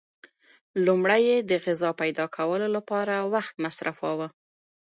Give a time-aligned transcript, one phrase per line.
[0.85, 4.27] لومړی یې د غذا پیدا کولو لپاره وخت مصرفاوه.